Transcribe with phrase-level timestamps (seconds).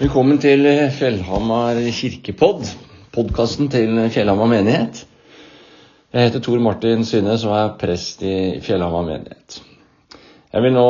[0.00, 0.64] Velkommen til
[0.96, 2.62] Fjellhamar kirkepodd,
[3.12, 5.02] podkasten til Fjellhamar menighet.
[6.08, 8.32] Jeg heter Tor Martin Synnes og er prest i
[8.64, 9.58] Fjellhamar menighet.
[10.54, 10.86] Jeg vil nå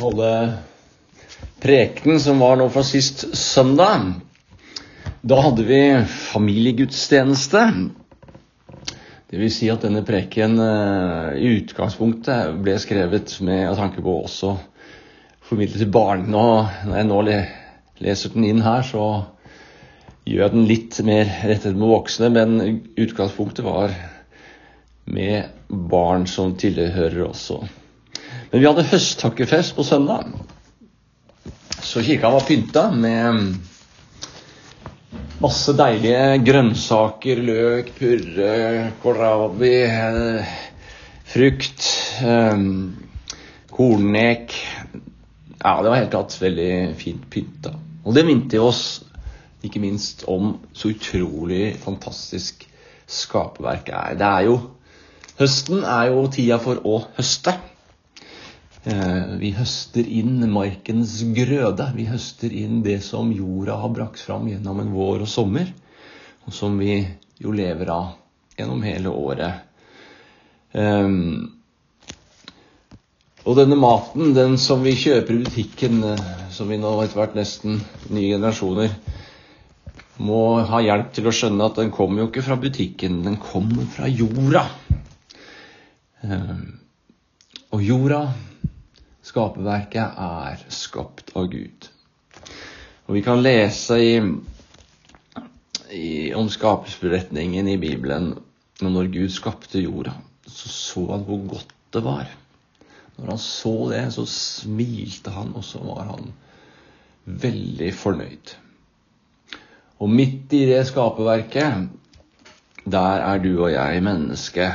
[0.00, 0.32] holde
[1.60, 4.08] prekenen som var nå fra sist søndag.
[5.20, 5.84] Da hadde vi
[6.32, 7.68] familiegudstjeneste.
[9.28, 14.56] Det vil si at denne preken eh, i utgangspunktet ble skrevet med tanke på også
[15.48, 16.26] formidle til barn.
[16.32, 16.46] Nå,
[16.88, 17.20] når jeg nå
[18.04, 19.04] leser den inn her, så
[20.24, 23.92] gjør jeg den litt mer rettet mot voksne, men utgangspunktet var
[25.04, 27.60] med barn som tilhører også.
[28.50, 30.32] Men vi hadde høsttakkefest på søndag.
[31.84, 33.56] Så kirka var pynta med
[35.44, 38.52] masse deilige grønnsaker, løk, purre,
[39.02, 40.54] kålrabi, eh,
[41.34, 41.88] frukt,
[42.24, 42.64] eh,
[43.74, 44.56] kornek,
[45.64, 46.70] ja, det var helt tatt veldig
[47.00, 47.72] fint pynta.
[48.04, 48.84] Og det minte oss
[49.64, 52.66] ikke minst om så utrolig fantastisk
[53.08, 54.18] skaperverk er.
[54.20, 54.58] Det er jo
[55.34, 57.56] Høsten er jo tida for å høste.
[58.86, 61.88] Eh, vi høster inn markens grøde.
[61.96, 65.72] Vi høster inn det som jorda har brakt fram gjennom en vår og sommer,
[66.46, 67.00] og som vi
[67.42, 68.12] jo lever av
[68.54, 69.64] gjennom hele året.
[70.70, 71.53] Um,
[73.44, 77.36] og denne maten, den som vi kjøper i butikken, eh, som vi nå etter hvert
[77.36, 78.94] nesten nye generasjoner
[80.24, 83.86] må ha hjelp til å skjønne at den kommer jo ikke fra butikken, den kommer
[83.90, 84.64] fra jorda.
[86.22, 86.62] Eh,
[87.74, 88.20] og jorda,
[89.26, 91.88] skaperverket, er skapt av Gud.
[93.04, 94.14] Og vi kan lese i,
[95.92, 98.32] i, om skapelsesberetningen i Bibelen.
[98.80, 100.14] Når Gud skapte jorda,
[100.46, 102.30] så så han hvor godt det var.
[103.16, 106.32] Når han så det, så smilte han, og så var han
[107.24, 108.54] veldig fornøyd.
[110.02, 111.88] Og midt i det skaperverket,
[112.84, 114.68] der er du og jeg menneske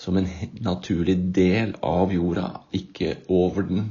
[0.00, 0.28] som en
[0.64, 3.90] naturlig del av jorda, ikke over den.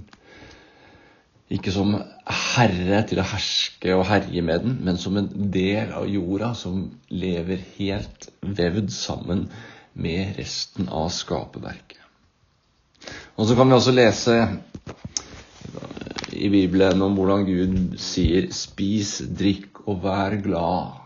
[1.49, 1.95] Ikke som
[2.29, 6.83] herre til å herske og herje med den, men som en del av jorda som
[7.09, 9.47] lever helt vevd sammen
[9.93, 11.97] med resten av skaperverket.
[13.39, 14.33] Og så kan vi også lese
[16.35, 20.97] i Bibelen om hvordan Gud sier 'spis, drikk og vær glad'.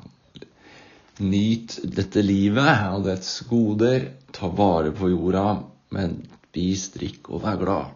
[1.22, 4.08] Nyt dette livet og dets goder.
[4.34, 5.62] Ta vare på jorda,
[5.94, 6.16] men
[6.50, 7.94] spis, drikk og vær glad.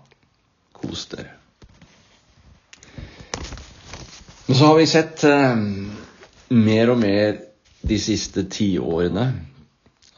[0.73, 1.33] Kos dere.
[4.47, 5.65] Men så har vi sett eh,
[6.53, 7.41] mer og mer
[7.81, 9.25] de siste tiårene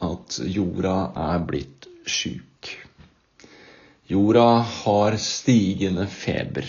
[0.04, 2.49] at jorda er blitt sjuk.
[4.10, 6.66] Jorda har stigende feber.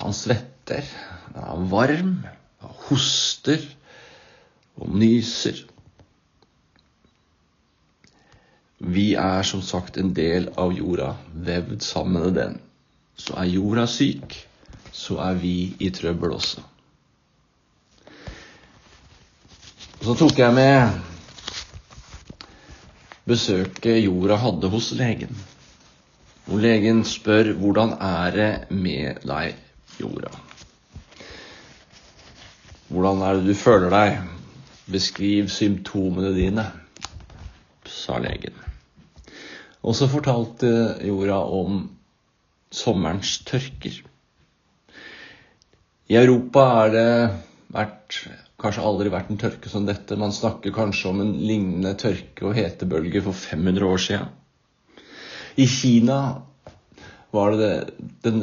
[0.00, 0.86] Han svetter,
[1.34, 2.14] han er varm,
[2.62, 3.60] han hoster
[4.78, 5.58] og nyser.
[8.78, 12.56] Vi er som sagt en del av jorda, vevd sammen med den.
[13.18, 14.38] Så er jorda syk,
[14.94, 16.62] så er vi i trøbbel også.
[19.98, 21.04] Så tok jeg med
[23.28, 25.36] besøket jorda hadde hos legen.
[26.48, 29.56] Og legen spør hvordan er det med deg,
[30.00, 30.30] jorda?
[32.88, 34.22] Hvordan er det du føler deg?
[34.88, 36.64] Beskriv symptomene dine,
[37.84, 38.56] sa legen.
[39.84, 40.70] Og så fortalte
[41.04, 41.82] jorda om
[42.72, 44.00] sommerens tørker.
[46.08, 47.08] I Europa er det
[47.76, 48.22] vært,
[48.56, 50.16] kanskje aldri vært en tørke som dette.
[50.16, 54.36] Man snakker kanskje om en lignende tørke og hetebølge for 500 år siden.
[55.58, 56.42] I Kina
[57.34, 57.90] var det
[58.22, 58.42] den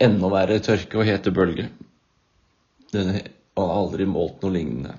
[0.00, 1.68] enda verre tørke og hete bølge.
[2.94, 3.18] Den
[3.54, 4.94] var aldri målt noe lignende.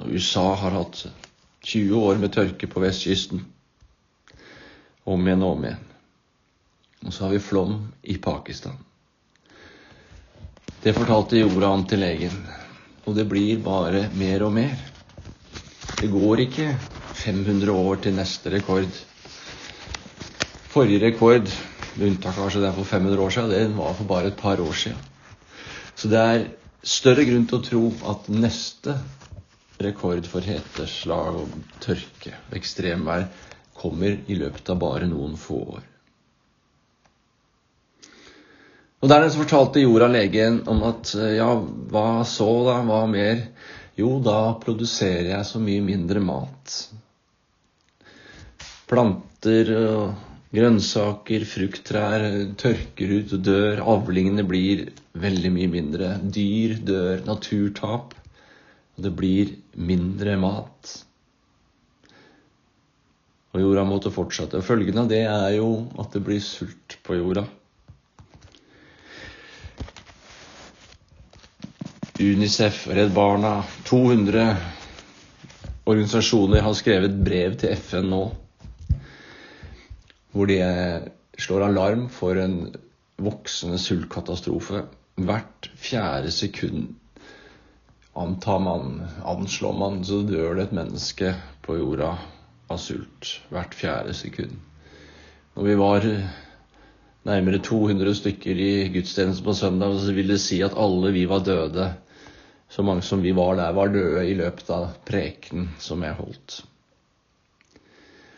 [0.00, 1.02] Og USA har hatt
[1.66, 3.44] 20 år med tørke på vestkysten.
[5.04, 5.84] Om igjen og om igjen.
[7.04, 8.78] Og så har vi flom i Pakistan.
[10.82, 12.40] Det fortalte jorda han til legen.
[13.04, 14.74] Og det blir bare mer og mer.
[16.00, 16.70] Det går ikke
[17.20, 18.88] 500 år til neste rekord.
[20.76, 21.46] Forrige rekord,
[21.96, 24.74] med unntak det er for 500 år siden, det var for bare et par år
[24.76, 24.98] siden.
[25.96, 26.42] Så det er
[26.84, 27.80] større grunn til å tro
[28.12, 28.98] at neste
[29.80, 33.24] rekord for heteslag og tørke og ekstremvær
[33.80, 35.88] kommer i løpet av bare noen få år.
[39.00, 43.46] Og Dernest fortalte jorda legen om at ja, hva så da, hva mer?
[43.96, 46.78] Jo, da produserer jeg så mye mindre mat.
[48.92, 52.22] Planter og Grønnsaker, frukttrær
[52.60, 53.80] tørker ut og dør.
[53.96, 54.84] Avlingene blir
[55.18, 56.12] veldig mye mindre.
[56.22, 57.24] Dyr dør.
[57.26, 58.14] Naturtap.
[58.96, 60.92] Og det blir mindre mat.
[63.56, 64.60] Og jorda måtte fortsette.
[64.60, 67.44] Og følgen av det er jo at det blir sult på jorda.
[72.16, 74.46] Unicef, Redd Barna, 200
[75.84, 78.24] organisasjoner har skrevet brev til FN nå
[80.36, 80.60] hvor de
[81.40, 82.74] slår alarm for en
[83.22, 84.84] voksende sultkatastrofe.
[85.16, 86.90] Hvert fjerde sekund
[88.16, 91.32] antar man, anslår man, så dør det et menneske
[91.64, 92.14] på jorda
[92.72, 93.38] av sult.
[93.52, 94.56] Hvert fjerde sekund.
[95.56, 96.06] Når vi var
[97.26, 101.44] nærmere 200 stykker i gudstjenesten på søndag, så vil det si at alle vi var
[101.44, 101.90] døde.
[102.68, 106.60] Så mange som vi var der, var døde i løpet av preken som jeg holdt.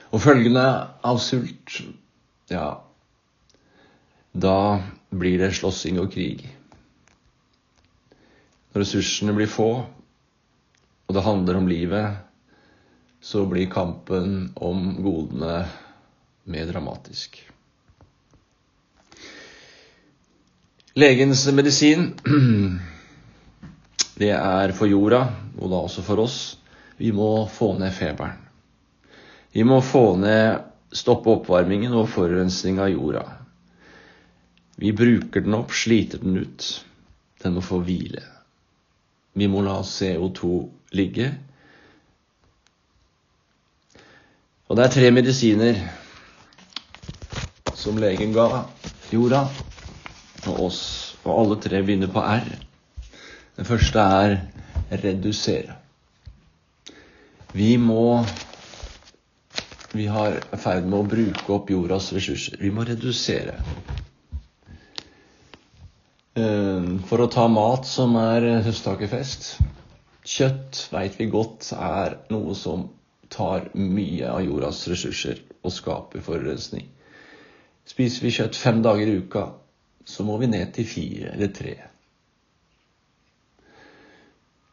[0.08, 0.64] Og følgende
[1.04, 1.80] av sult,
[2.48, 2.78] ja
[4.32, 6.46] Da blir det slåssing og krig.
[8.72, 9.68] Når ressursene blir få,
[11.08, 12.18] og det handler om livet,
[13.20, 15.62] så blir kampen om godene
[16.48, 17.40] mer dramatisk.
[20.98, 22.12] Legens medisin,
[24.20, 25.24] det er for jorda,
[25.58, 26.38] og da også for oss.
[26.98, 28.47] Vi må få ned feberen.
[29.52, 33.24] Vi må få ned, stoppe oppvarmingen og forurensning av jorda.
[34.78, 36.66] Vi bruker den opp, sliter den ut.
[37.42, 38.22] Den må få hvile.
[39.38, 40.50] Vi må la CO2
[40.98, 41.32] ligge.
[44.68, 45.80] Og det er tre medisiner
[47.78, 48.64] som legen ga
[49.14, 49.46] jorda
[50.50, 50.82] og oss.
[51.24, 52.48] Og alle tre begynner på R.
[53.58, 54.36] Den første er
[55.02, 55.78] redusere.
[57.56, 58.20] Vi må
[59.92, 62.58] vi har i ferd med å bruke opp jordas ressurser.
[62.60, 63.56] Vi må redusere.
[66.38, 69.54] Eh, for å ta mat som er høsttakerfest.
[70.28, 72.88] Kjøtt veit vi godt er noe som
[73.32, 76.88] tar mye av jordas ressurser og skaper forurensning.
[77.88, 79.46] Spiser vi kjøtt fem dager i uka,
[80.04, 81.76] så må vi ned til fire eller tre.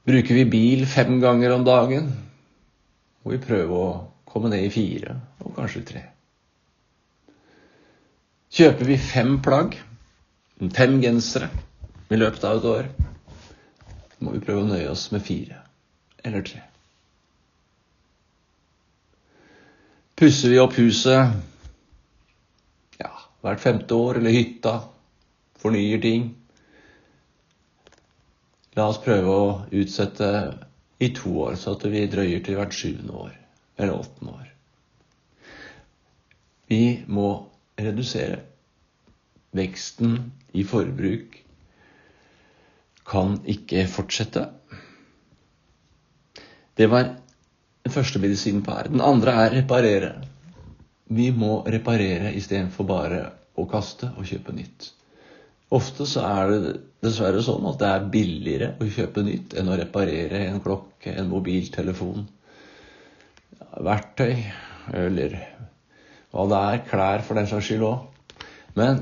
[0.06, 2.12] Bruker vi bil fem ganger om dagen,
[3.23, 3.88] må vi prøve å
[4.36, 6.02] komme ned i fire, og kanskje tre.
[8.52, 9.78] Kjøper vi fem plagg,
[10.76, 11.48] fem gensere,
[12.12, 12.90] i løpet av et år,
[14.20, 15.62] må vi prøve å nøye oss med fire
[16.28, 16.60] eller tre.
[20.20, 21.32] Pusser vi opp huset
[23.00, 23.12] ja,
[23.44, 24.82] hvert femte år, eller hytta,
[25.64, 26.34] fornyer ting
[28.76, 30.30] La oss prøve å utsette
[31.00, 33.44] i to år, så at vi drøyer til hvert sjuende år
[33.77, 34.51] eller åttende år.
[36.68, 37.30] Vi må
[37.77, 38.39] redusere.
[39.56, 40.18] Veksten
[40.51, 41.38] i forbruk
[43.07, 44.48] kan ikke fortsette.
[46.75, 47.13] Det var
[47.86, 48.89] den første medisinen på her.
[48.92, 50.12] Den andre er reparere.
[51.07, 53.22] Vi må reparere istedenfor bare
[53.56, 54.89] å kaste og kjøpe nytt.
[55.75, 56.74] Ofte så er det
[57.06, 61.30] dessverre sånn at det er billigere å kjøpe nytt enn å reparere en klokke, en
[61.31, 62.25] mobiltelefon,
[63.85, 64.35] verktøy
[64.95, 65.35] eller
[66.35, 68.44] hva det er, klær for den saks skyld òg.
[68.75, 69.01] Men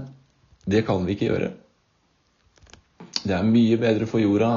[0.70, 1.52] det kan vi ikke gjøre.
[3.24, 4.52] Det er mye bedre for jorda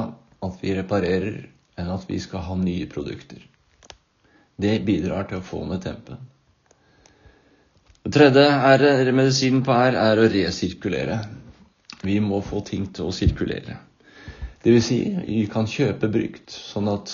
[0.45, 1.37] at vi reparerer,
[1.79, 3.41] enn at vi skal ha nye produkter.
[4.57, 6.21] Det bidrar til å få ned tempen.
[8.03, 11.17] Det tredje er, medisinen på her er å resirkulere.
[12.07, 13.79] Vi må få ting til å sirkulere.
[14.63, 17.11] Det vil si, vi kan kjøpe brukt, sånn at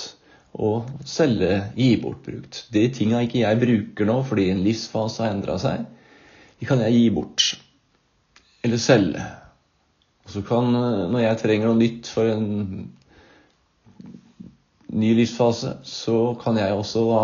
[0.53, 2.65] og selge, gi bort brukt.
[2.73, 5.85] De tinga ikke jeg bruker nå fordi en livsfase har endra seg,
[6.59, 7.47] de kan jeg gi bort.
[8.63, 9.23] Eller selge.
[10.23, 10.69] Og så kan,
[11.11, 12.45] når jeg trenger noe nytt for en
[14.93, 17.23] ny livsfase, så kan jeg også da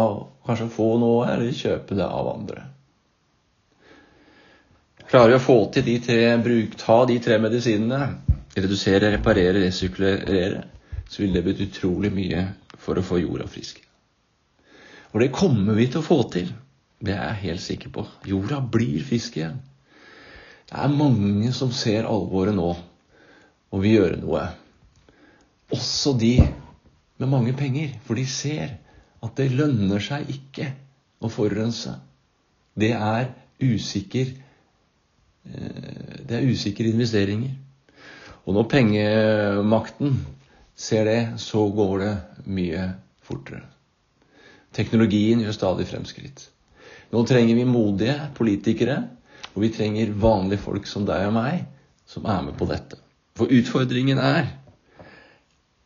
[0.50, 2.66] kanskje få noe eller kjøpe det av andre.
[5.10, 8.10] Klarer vi å få til de tre bruk, ta de tre medisinene,
[8.58, 10.66] redusere, reparere, resirkulere,
[11.10, 12.44] så vil det bety utrolig mye
[12.90, 13.84] for å få jorda frisk.
[15.14, 16.50] Og det kommer vi til å få til.
[17.00, 18.06] Det er jeg helt sikker på.
[18.28, 19.60] Jorda blir frisk igjen.
[20.70, 22.72] Det er mange som ser alvoret nå
[23.70, 24.44] og vil gjøre noe.
[25.74, 26.36] Også de
[27.20, 28.78] med mange penger, for de ser
[29.22, 30.72] at det lønner seg ikke
[31.22, 31.94] å forurense.
[32.80, 37.58] Det er usikker eh, Det er usikre investeringer.
[38.46, 40.20] Og når pengemakten
[40.80, 42.14] ser det, så går det
[42.48, 42.86] mye
[43.26, 43.66] fortere.
[44.76, 46.46] Teknologien gjør stadig fremskritt.
[47.12, 49.00] Nå trenger vi modige politikere
[49.56, 51.64] Og vi trenger vanlige folk som deg og meg,
[52.08, 53.00] som er med på dette.
[53.36, 54.50] For utfordringen er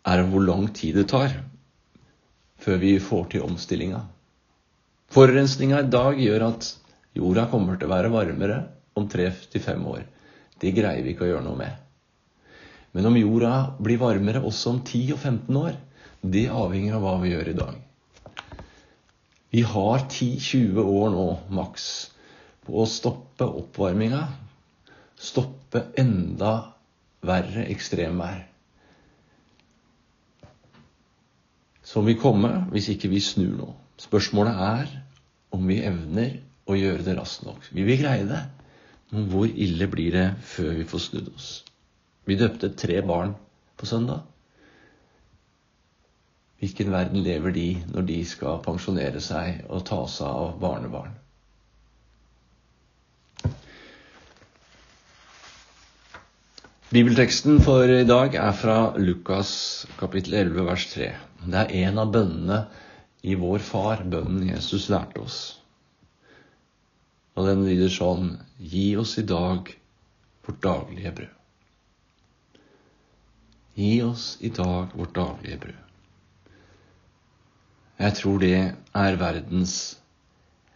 [0.03, 1.31] er hvor lang tid det tar
[2.59, 4.01] før vi får til omstillinga.
[5.15, 6.67] Forurensninga i dag gjør at
[7.15, 8.59] jorda kommer til å være varmere
[8.99, 10.03] om tre til fem år.
[10.59, 11.82] Det greier vi ikke å gjøre noe med.
[12.93, 15.77] Men om jorda blir varmere også om 10 og 15 år,
[16.23, 17.79] det avhenger av hva vi gjør i dag.
[19.53, 21.87] Vi har 10-20 år nå maks
[22.65, 24.21] på å stoppe oppvarminga.
[25.19, 26.53] Stoppe enda
[27.25, 28.39] verre ekstremvær.
[31.85, 33.69] Som vil komme hvis ikke vi snur nå.
[34.01, 34.95] Spørsmålet er
[35.53, 37.67] om vi evner å gjøre det raskt nok.
[37.75, 38.41] Vi vil greie det,
[39.13, 41.51] men hvor ille blir det før vi får snudd oss?
[42.25, 43.33] Vi døpte tre barn
[43.77, 44.21] på søndag.
[46.63, 51.17] Hvilken verden lever de når de skal pensjonere seg og ta seg av barnebarn?
[56.93, 59.51] Bibelteksten for i dag er fra Lukas
[59.99, 61.09] kapittel 11 vers 3.
[61.43, 62.63] Det er en av bønnene
[63.25, 65.39] i vår far, bønnen Jesus lærte oss.
[67.33, 69.73] Og den lyder sånn Gi oss i dag
[70.45, 71.42] vårt daglige brød.
[73.73, 75.79] Gi oss i dag vårt daglige brød.
[77.97, 78.57] Jeg tror det
[78.93, 79.75] er verdens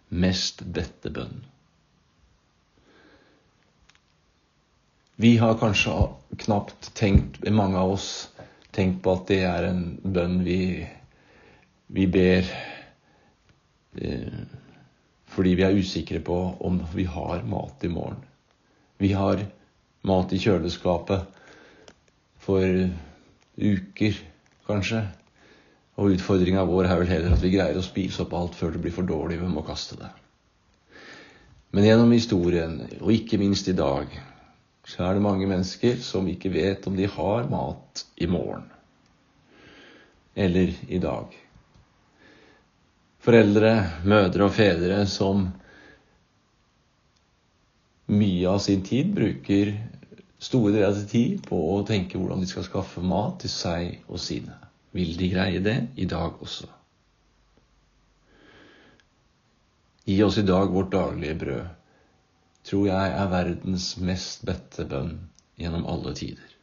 [0.10, 1.44] mest bedte bønn.
[5.18, 5.94] Vi har kanskje
[6.46, 8.30] knapt tenkt, mange av oss,
[8.74, 10.60] tenkt på at det er en bønn vi,
[11.90, 12.50] vi ber
[13.98, 14.42] eh,
[15.34, 18.22] fordi vi er usikre på om vi har mat i morgen.
[18.98, 19.42] Vi har
[20.08, 21.37] mat i kjøleskapet
[22.48, 22.64] for
[23.58, 24.20] uker,
[24.68, 25.04] kanskje.
[25.98, 28.84] Og utfordringa vår er vel heller at vi greier å spise opp alt før det
[28.86, 29.42] blir for dårlig.
[29.42, 30.14] Vi må kaste det.
[31.76, 34.14] Men gjennom historien, og ikke minst i dag,
[34.88, 38.70] så er det mange mennesker som ikke vet om de har mat i morgen
[40.38, 41.34] eller i dag.
[43.26, 43.72] Foreldre,
[44.06, 45.48] mødre og fedre som
[48.14, 49.74] mye av sin tid bruker
[50.40, 54.04] store deler av sin tid på å tenke hvordan de skal skaffe mat til seg
[54.08, 54.58] og sine.
[54.96, 56.70] Vil de greie det i dag også?
[60.08, 61.74] Gi oss i dag vårt daglige brød
[62.68, 65.14] tror jeg er verdens mest bedte bønn
[65.60, 66.54] gjennom alle tider.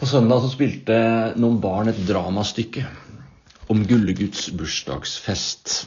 [0.00, 0.96] På søndag så spilte
[1.36, 2.86] noen barn et dramastykke
[3.70, 5.82] om Gulleguds bursdagsfest.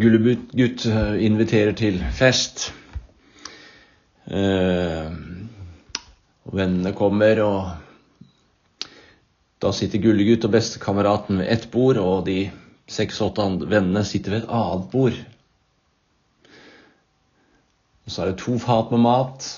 [0.00, 2.70] Gullegutt eh, inviterer til fest.
[4.24, 5.10] Eh,
[6.48, 8.86] og vennene kommer, og
[9.62, 12.46] da sitter Gullegutt og bestekameraten ved ett bord, og de
[12.90, 15.20] seks-åtte vennene sitter ved et annet bord.
[18.02, 19.50] Og så er det to fat med mat.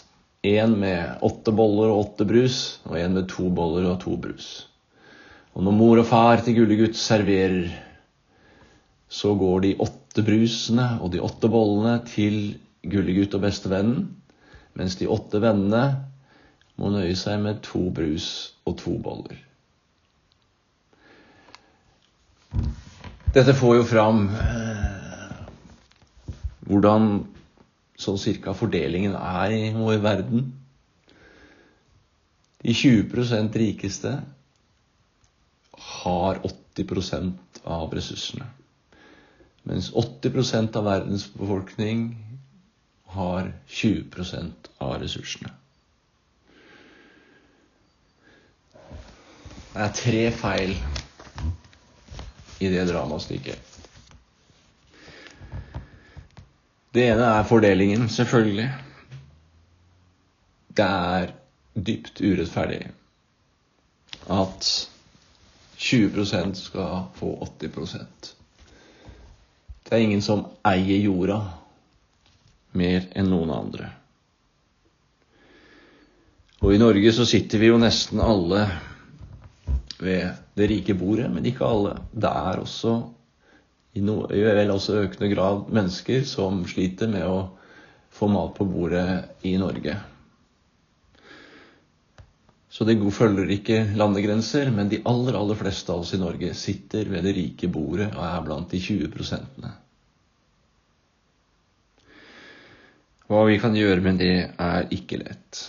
[0.45, 4.67] Én med åtte boller og åtte brus, og én med to boller og to brus.
[5.55, 7.71] Og når mor og far til Gullegutt serverer,
[9.15, 12.39] så går de åtte brusene og de åtte bollene til
[12.85, 14.09] Gullegutt og bestevennen,
[14.75, 15.85] mens de åtte vennene
[16.81, 18.27] må nøye seg med to brus
[18.67, 19.39] og to boller.
[23.35, 25.31] Dette får jo fram eh,
[26.69, 27.09] hvordan
[27.99, 30.51] sånn cirka fordelingen er i vår verden.
[32.65, 34.17] De 20% rikeste
[36.03, 38.47] har 80% av ressursene.
[39.65, 42.09] Mens 80% av verdens befolkning
[43.15, 45.53] har 20% av ressursene.
[49.75, 50.75] Det er tre feil
[52.63, 53.71] i det dramastykket.
[56.95, 58.69] Det ene er fordelingen, selvfølgelig.
[60.77, 61.33] Det er
[61.75, 62.85] dypt urettferdig
[64.31, 64.69] at
[65.79, 68.35] 20% skal få 80
[69.85, 71.43] Det er ingen som eier jorda
[72.75, 73.91] mer enn noen andre.
[76.65, 78.63] Og i Norge så sitter vi jo nesten alle
[80.01, 81.99] ved det rike bordet, men ikke alle.
[82.11, 82.95] Det er også
[83.95, 87.39] i, no, vel også økende grad mennesker som sliter med å
[88.15, 89.99] få mat på bordet i Norge.
[92.75, 97.07] Så det følger ikke landegrenser, men de aller, aller fleste av oss i Norge sitter
[97.07, 99.71] ved det rike bordet og er blant de 20 prosentene.
[103.31, 105.61] Hva vi kan gjøre med det, er ikke lett.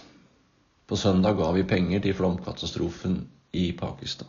[0.90, 3.20] På søndag ga vi penger til flomkatastrofen
[3.54, 4.28] i Pakistan.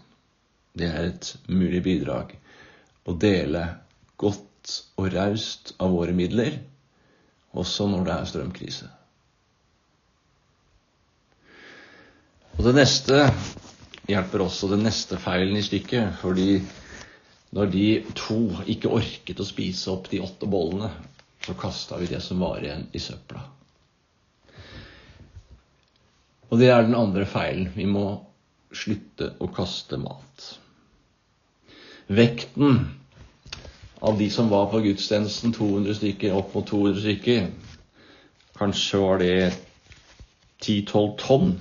[0.77, 2.37] Det er et mulig bidrag
[3.09, 3.65] å dele
[4.21, 6.61] godt og raust av våre midler,
[7.57, 8.93] også når det er strømkrise.
[12.57, 13.21] Og det neste
[14.09, 16.61] hjelper også den neste feilen i stykket, fordi
[17.57, 20.89] når de to ikke orket å spise opp de åtte bollene,
[21.45, 23.43] så kasta vi det som var igjen, i søpla.
[26.51, 27.69] Og det er den andre feilen.
[27.75, 28.07] Vi må
[28.75, 30.47] slutte å kaste mat.
[32.07, 32.81] Vekten
[34.01, 37.49] av de som var på gudstjenesten, 200 stykker, opp mot 200 stykker,
[38.57, 39.35] kanskje var det
[40.63, 41.57] 10-12 tonn.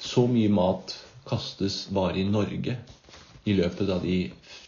[0.00, 0.96] Så mye mat
[1.28, 2.76] kastes bare i Norge
[3.44, 4.16] i løpet av de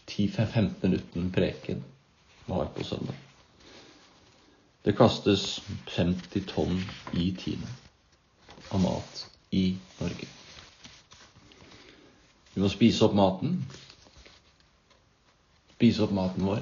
[0.07, 1.83] 10-15 minuttene preken
[2.45, 3.15] var på søndag.
[4.83, 5.61] Det kastes
[5.95, 6.81] 50 tonn
[7.15, 7.69] i timen
[8.75, 9.25] av mat
[9.55, 9.65] i
[9.99, 10.27] Norge.
[12.53, 13.55] Vi må spise opp maten.
[15.73, 16.61] Spise opp maten vår.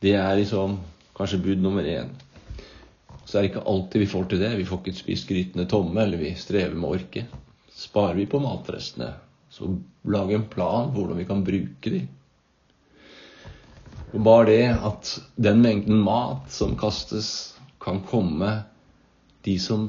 [0.00, 0.78] Det er liksom
[1.16, 2.14] kanskje bud nummer én.
[3.30, 4.48] Så er det ikke alltid vi får til det.
[4.58, 7.22] Vi får ikke spist grytene tomme, eller vi strever med å orke.
[7.70, 9.12] Sparer vi på matrestene,
[9.54, 9.68] så
[10.10, 12.00] lag en plan hvordan vi kan bruke de.
[14.10, 18.50] Og bare det at den mengden mat som kastes, kan komme
[19.46, 19.86] de som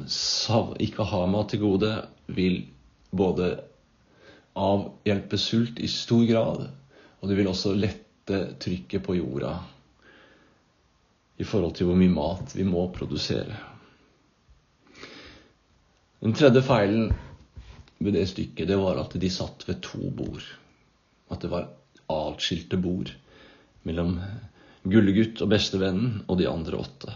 [0.79, 1.89] ikke har mat til gode,
[2.31, 2.61] vil
[3.09, 3.55] både
[4.53, 6.69] avhjelpe sult i stor grad,
[7.19, 9.57] og det vil også lette trykket på jorda
[11.41, 13.57] i forhold til hvor mye mat vi må produsere.
[16.21, 17.09] Den tredje feilen
[17.97, 20.45] ved det stykket, det var at de satt ved to bord.
[21.33, 21.71] At det var
[22.11, 23.09] atskilte bord
[23.87, 24.19] mellom
[24.83, 27.15] gullegutt og bestevennen og de andre åtte.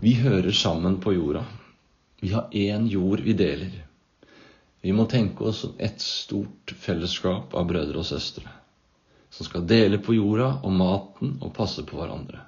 [0.00, 1.44] Vi hører sammen på jorda.
[2.22, 3.74] Vi har én jord vi deler.
[4.80, 8.57] Vi må tenke oss et stort fellesskap av brødre og søstre
[9.30, 12.40] som skal dele på jorda og maten og passe på hverandre.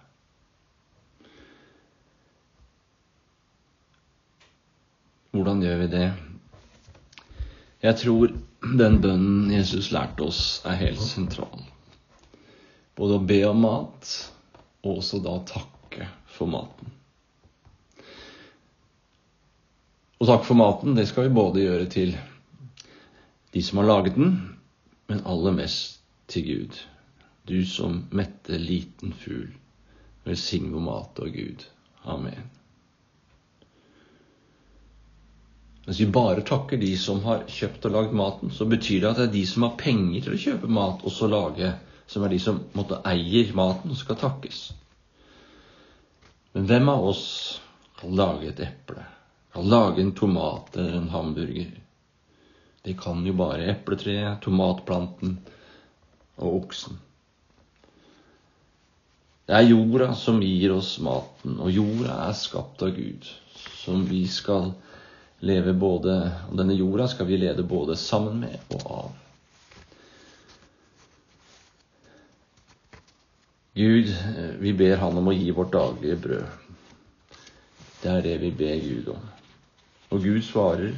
[5.31, 6.07] Hvordan gjør vi det?
[7.81, 8.33] Jeg tror
[8.81, 11.63] den bønnen Jesus lærte oss, er helt sentral.
[12.99, 14.11] Både å be om mat
[14.83, 16.91] og også da takke for maten.
[20.21, 22.13] Og takk for maten, det skal vi både gjøre til
[23.55, 24.35] de som har laget den,
[25.09, 26.00] men aller mest
[26.31, 26.79] til Gud.
[27.49, 29.51] Du som mette liten fugl,
[30.25, 31.67] velsign vår mat og Gud.
[32.05, 32.49] Amen.
[35.87, 39.19] Hvis vi bare takker de som har kjøpt og lagd maten, så betyr det at
[39.19, 41.73] det er de som har penger til å kjøpe mat, og så lage,
[42.07, 44.61] som er de som måtte eier maten, skal takkes.
[46.55, 47.25] Men hvem av oss
[47.99, 49.03] kan lage et eple?
[49.55, 51.73] Kan lage en tomat eller en hamburger.
[52.87, 55.41] Det kan jo bare epletreet, tomatplanten
[56.41, 56.99] og oksen.
[59.51, 63.27] Det er jorda som gir oss maten, og jorda er skapt av Gud,
[63.83, 64.71] som vi skal
[65.41, 66.13] leve både
[66.51, 69.11] Og denne jorda skal vi lede både sammen med og av.
[73.75, 74.13] Gud,
[74.61, 76.47] vi ber Han om å gi vårt daglige brød.
[78.03, 79.29] Det er det vi ber Gud om.
[80.11, 80.95] Og Gud svarer,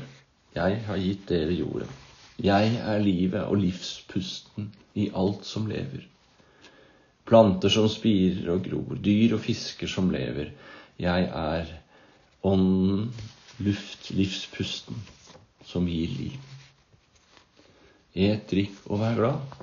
[0.55, 2.02] 'Jeg har gitt dere jorda'.
[2.41, 6.07] Jeg er livet og livspusten i alt som lever.
[7.29, 10.53] Planter som spirer og gror, dyr og fisker som lever.
[10.99, 11.69] Jeg er
[12.43, 13.13] ånden,
[13.63, 14.97] luft, livspusten,
[15.65, 16.41] som gir liv.
[18.15, 19.61] Et, drikk og vær glad.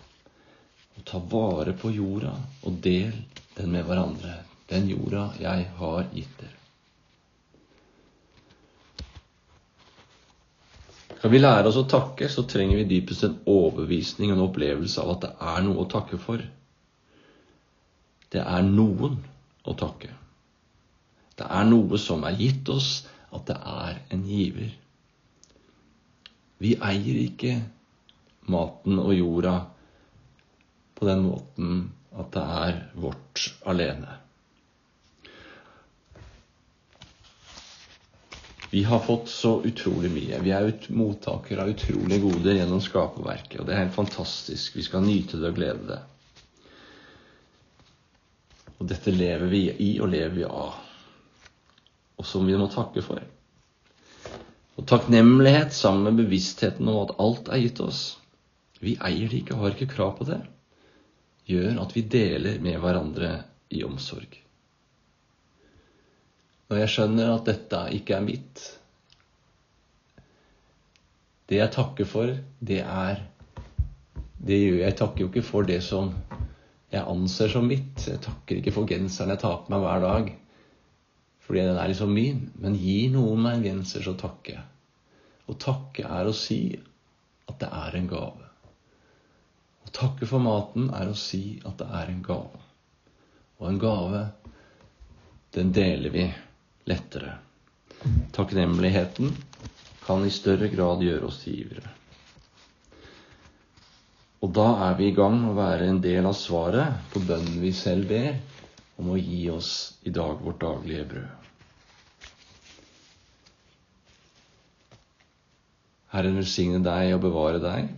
[0.98, 3.14] Og ta vare på jorda og del
[3.58, 4.40] den med hverandre.
[4.70, 6.59] Den jorda jeg har gitt dere.
[11.20, 15.18] Skal vi lære oss å takke, så trenger vi dypest en overbevisning en opplevelse av
[15.18, 16.40] at det er noe å takke for.
[18.32, 19.18] Det er noen
[19.68, 20.14] å takke.
[21.36, 23.02] Det er noe som er gitt oss,
[23.36, 24.72] at det er en giver.
[26.64, 27.58] Vi eier ikke
[28.48, 29.58] maten og jorda
[30.96, 34.22] på den måten at det er vårt alene.
[38.72, 40.40] Vi har fått så utrolig mye.
[40.46, 44.76] Vi er ut mottakere av utrolige goder gjennom skaperverket, og det er helt fantastisk.
[44.78, 46.00] Vi skal nyte det og glede det.
[48.78, 50.78] Og dette lever vi i og lever vi av,
[52.20, 53.24] og som vi må takke for.
[54.80, 58.04] Og takknemlighet sammen med bevisstheten om at alt er gitt oss,
[58.80, 60.40] vi eier det ikke, og har ikke krav på det,
[61.50, 63.34] gjør at vi deler med hverandre
[63.76, 64.38] i omsorg.
[66.70, 68.66] Når jeg skjønner at dette ikke er mitt
[71.50, 73.24] Det jeg takker for, det er
[74.40, 74.96] det gjør jeg.
[75.00, 76.12] Takker jo ikke for det som
[76.94, 78.06] jeg anser som mitt.
[78.08, 80.30] Jeg takker ikke for genseren jeg tar på meg hver dag,
[81.46, 82.44] fordi den er liksom min.
[82.62, 84.66] Men gir noen meg en genser, så takker jeg.
[85.50, 86.62] Å takke er å si
[87.50, 88.50] at det er en gave.
[89.90, 92.62] Å takke for maten er å si at det er en gave.
[93.60, 94.22] Og en gave,
[95.58, 96.28] den deler vi
[96.88, 97.36] lettere.
[98.32, 99.34] Takknemligheten
[100.06, 101.96] kan i større grad gjøre oss givere.
[104.40, 107.60] Og da er vi i gang med å være en del av svaret på bønnen
[107.60, 108.38] vi selv ber
[109.00, 109.74] om å gi oss
[110.08, 111.36] i dag vårt daglige brød.
[116.10, 117.92] Herren velsigne deg og bevare deg.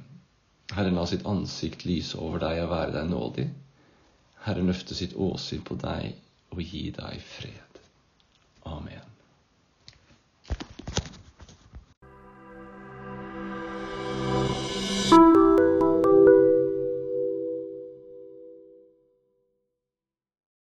[0.75, 3.47] Herren la sitt ansikt lyse over deg og være deg nådig.
[4.47, 6.11] Herren løfte sitt åsyn på deg
[6.51, 7.70] og gi deg fred.
[8.71, 9.10] Amen.